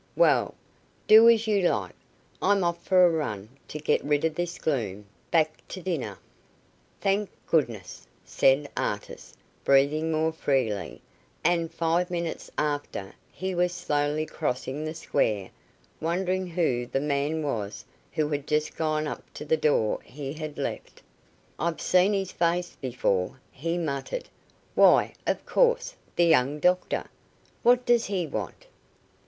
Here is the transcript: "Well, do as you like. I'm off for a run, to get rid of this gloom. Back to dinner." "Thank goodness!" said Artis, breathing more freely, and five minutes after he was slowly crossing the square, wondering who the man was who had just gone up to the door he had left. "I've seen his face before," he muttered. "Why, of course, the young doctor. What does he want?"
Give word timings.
"Well, 0.15 0.55
do 1.05 1.29
as 1.29 1.45
you 1.45 1.69
like. 1.69 1.93
I'm 2.41 2.63
off 2.63 2.83
for 2.83 3.05
a 3.05 3.09
run, 3.11 3.49
to 3.67 3.77
get 3.77 4.03
rid 4.03 4.25
of 4.25 4.33
this 4.33 4.57
gloom. 4.57 5.05
Back 5.29 5.61
to 5.67 5.79
dinner." 5.79 6.17
"Thank 6.99 7.29
goodness!" 7.45 8.07
said 8.25 8.67
Artis, 8.75 9.35
breathing 9.63 10.11
more 10.11 10.31
freely, 10.31 11.03
and 11.43 11.71
five 11.71 12.09
minutes 12.09 12.49
after 12.57 13.13
he 13.31 13.53
was 13.53 13.73
slowly 13.73 14.25
crossing 14.25 14.85
the 14.85 14.95
square, 14.95 15.51
wondering 15.99 16.47
who 16.47 16.87
the 16.87 16.99
man 16.99 17.43
was 17.43 17.85
who 18.13 18.27
had 18.29 18.47
just 18.47 18.75
gone 18.75 19.05
up 19.05 19.31
to 19.35 19.45
the 19.45 19.55
door 19.55 19.99
he 20.03 20.33
had 20.33 20.57
left. 20.57 21.03
"I've 21.59 21.79
seen 21.79 22.13
his 22.13 22.31
face 22.31 22.75
before," 22.75 23.39
he 23.51 23.77
muttered. 23.77 24.29
"Why, 24.73 25.13
of 25.27 25.45
course, 25.45 25.93
the 26.15 26.25
young 26.25 26.57
doctor. 26.59 27.03
What 27.61 27.85
does 27.85 28.05
he 28.07 28.25
want?" 28.25 28.65